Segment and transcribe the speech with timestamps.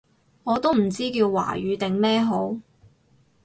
[0.45, 2.57] 我都唔知叫華語定咩好